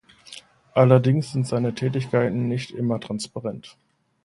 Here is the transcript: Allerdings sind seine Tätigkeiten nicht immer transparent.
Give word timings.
Allerdings 0.73 1.31
sind 1.31 1.45
seine 1.45 1.75
Tätigkeiten 1.75 2.47
nicht 2.47 2.71
immer 2.71 2.99
transparent. 2.99 3.77